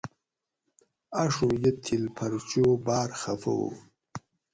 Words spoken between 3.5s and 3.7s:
ہُو